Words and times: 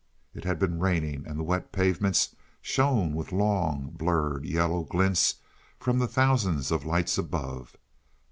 It 0.33 0.45
had 0.45 0.57
been 0.57 0.79
raining, 0.79 1.27
and 1.27 1.37
the 1.37 1.43
wet 1.43 1.71
pavements 1.71 2.35
shone 2.59 3.13
with 3.13 3.31
long, 3.31 3.91
blurred 3.91 4.45
yellow 4.45 4.81
glints 4.83 5.35
from 5.79 5.99
the 5.99 6.07
thousands 6.07 6.71
of 6.71 6.87
lights 6.87 7.19
above. 7.19 7.77